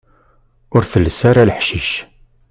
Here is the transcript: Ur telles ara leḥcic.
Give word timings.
Ur 0.75 0.83
telles 0.91 1.19
ara 1.29 1.47
leḥcic. 1.49 1.89